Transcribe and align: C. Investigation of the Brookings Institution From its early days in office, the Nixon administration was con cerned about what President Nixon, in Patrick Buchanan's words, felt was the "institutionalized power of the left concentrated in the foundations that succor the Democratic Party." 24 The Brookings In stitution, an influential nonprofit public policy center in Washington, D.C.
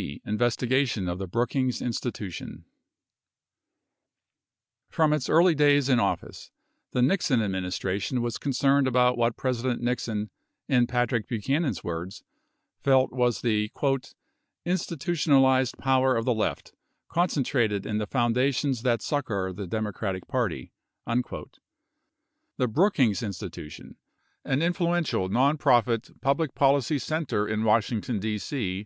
C. 0.00 0.22
Investigation 0.24 1.10
of 1.10 1.18
the 1.18 1.26
Brookings 1.28 1.82
Institution 1.82 2.64
From 4.88 5.12
its 5.12 5.28
early 5.28 5.54
days 5.54 5.90
in 5.90 6.00
office, 6.00 6.50
the 6.92 7.02
Nixon 7.02 7.42
administration 7.42 8.22
was 8.22 8.38
con 8.38 8.54
cerned 8.54 8.86
about 8.88 9.18
what 9.18 9.36
President 9.36 9.82
Nixon, 9.82 10.30
in 10.68 10.86
Patrick 10.86 11.28
Buchanan's 11.28 11.84
words, 11.84 12.22
felt 12.82 13.12
was 13.12 13.42
the 13.42 13.70
"institutionalized 14.74 15.76
power 15.76 16.16
of 16.16 16.24
the 16.24 16.32
left 16.32 16.72
concentrated 17.10 17.84
in 17.84 17.98
the 17.98 18.06
foundations 18.06 18.80
that 18.80 19.02
succor 19.02 19.52
the 19.52 19.66
Democratic 19.66 20.26
Party." 20.26 20.72
24 21.04 21.48
The 22.56 22.68
Brookings 22.68 23.22
In 23.22 23.32
stitution, 23.32 23.96
an 24.46 24.62
influential 24.62 25.28
nonprofit 25.28 26.18
public 26.22 26.54
policy 26.54 26.98
center 26.98 27.46
in 27.46 27.64
Washington, 27.64 28.18
D.C. 28.18 28.50